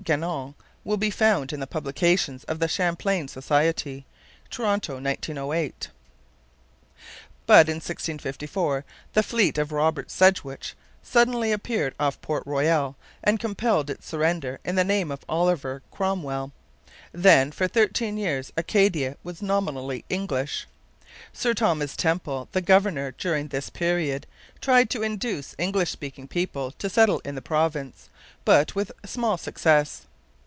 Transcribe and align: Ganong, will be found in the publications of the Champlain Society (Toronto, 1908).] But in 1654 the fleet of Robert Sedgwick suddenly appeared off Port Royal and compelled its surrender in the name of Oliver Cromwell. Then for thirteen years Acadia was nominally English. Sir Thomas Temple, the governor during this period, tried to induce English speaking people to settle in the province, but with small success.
Ganong, 0.03 0.55
will 0.83 0.97
be 0.97 1.11
found 1.11 1.53
in 1.53 1.59
the 1.59 1.67
publications 1.67 2.43
of 2.45 2.57
the 2.57 2.67
Champlain 2.67 3.27
Society 3.27 4.07
(Toronto, 4.49 4.95
1908).] 4.95 5.89
But 7.45 7.69
in 7.69 7.75
1654 7.79 8.83
the 9.13 9.21
fleet 9.21 9.59
of 9.59 9.71
Robert 9.71 10.09
Sedgwick 10.09 10.73
suddenly 11.03 11.51
appeared 11.51 11.93
off 11.99 12.19
Port 12.19 12.41
Royal 12.47 12.95
and 13.23 13.39
compelled 13.39 13.91
its 13.91 14.07
surrender 14.07 14.59
in 14.65 14.73
the 14.73 14.83
name 14.83 15.11
of 15.11 15.23
Oliver 15.29 15.83
Cromwell. 15.91 16.51
Then 17.11 17.51
for 17.51 17.67
thirteen 17.67 18.17
years 18.17 18.51
Acadia 18.57 19.17
was 19.23 19.43
nominally 19.43 20.03
English. 20.09 20.65
Sir 21.33 21.53
Thomas 21.53 21.95
Temple, 21.97 22.47
the 22.53 22.61
governor 22.61 23.11
during 23.17 23.49
this 23.49 23.69
period, 23.69 24.25
tried 24.61 24.89
to 24.89 25.03
induce 25.03 25.53
English 25.57 25.91
speaking 25.91 26.25
people 26.25 26.71
to 26.71 26.89
settle 26.89 27.19
in 27.25 27.35
the 27.35 27.41
province, 27.41 28.09
but 28.45 28.73
with 28.75 28.93
small 29.05 29.37
success. 29.37 30.05